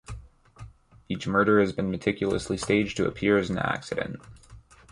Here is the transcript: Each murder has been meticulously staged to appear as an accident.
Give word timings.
Each 1.09 1.27
murder 1.27 1.59
has 1.59 1.73
been 1.73 1.91
meticulously 1.91 2.57
staged 2.57 2.97
to 2.97 3.05
appear 3.07 3.37
as 3.37 3.51
an 3.51 3.59
accident. 3.59 4.19